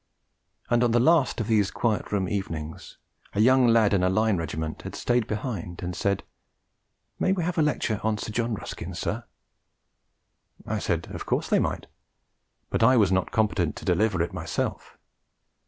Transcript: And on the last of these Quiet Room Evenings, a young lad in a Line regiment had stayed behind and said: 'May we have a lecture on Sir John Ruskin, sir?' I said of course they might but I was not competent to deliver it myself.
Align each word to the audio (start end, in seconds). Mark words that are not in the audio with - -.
And 0.71 0.83
on 0.83 0.89
the 0.93 0.99
last 0.99 1.39
of 1.39 1.45
these 1.45 1.69
Quiet 1.69 2.11
Room 2.11 2.27
Evenings, 2.27 2.97
a 3.33 3.39
young 3.39 3.67
lad 3.67 3.93
in 3.93 4.01
a 4.01 4.09
Line 4.09 4.35
regiment 4.35 4.81
had 4.81 4.95
stayed 4.95 5.27
behind 5.27 5.83
and 5.83 5.95
said: 5.95 6.23
'May 7.19 7.33
we 7.33 7.43
have 7.43 7.59
a 7.59 7.61
lecture 7.61 7.99
on 8.03 8.17
Sir 8.17 8.31
John 8.31 8.55
Ruskin, 8.55 8.95
sir?' 8.95 9.25
I 10.65 10.79
said 10.79 11.09
of 11.13 11.27
course 11.27 11.49
they 11.49 11.59
might 11.59 11.85
but 12.71 12.81
I 12.81 12.97
was 12.97 13.11
not 13.11 13.29
competent 13.29 13.75
to 13.75 13.85
deliver 13.85 14.23
it 14.23 14.33
myself. 14.33 14.97